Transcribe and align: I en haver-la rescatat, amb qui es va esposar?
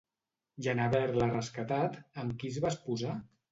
I 0.63 0.69
en 0.73 0.81
haver-la 0.85 1.27
rescatat, 1.33 2.01
amb 2.25 2.35
qui 2.41 2.53
es 2.55 2.61
va 2.67 2.75
esposar? 2.77 3.15